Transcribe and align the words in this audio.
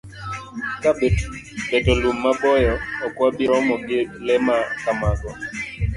Ka 0.81 0.91
beto 1.69 1.91
lum 2.01 2.17
maboyo, 2.25 2.73
ok 3.05 3.15
wabi 3.23 3.43
romo 3.51 3.75
gi 3.87 3.99
le 4.25 4.35
ma 4.45 4.57
kamago. 4.83 5.31